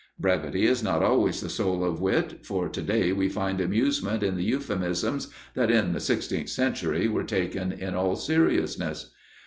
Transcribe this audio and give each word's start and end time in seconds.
Brevity 0.19 0.65
is 0.65 0.81
not 0.81 1.03
always 1.03 1.41
the 1.41 1.47
soul 1.49 1.83
of 1.85 2.01
wit, 2.01 2.43
for 2.43 2.67
today 2.67 3.11
we 3.11 3.29
find 3.29 3.61
amusement 3.61 4.23
in 4.23 4.35
the 4.35 4.43
euphuisms 4.51 5.27
that, 5.53 5.69
in 5.69 5.93
the 5.93 5.99
sixteenth 5.99 6.49
century 6.49 7.07
were 7.07 7.23
taken 7.23 7.71
in 7.71 7.93
all 7.93 8.15
seriousness. 8.15 9.11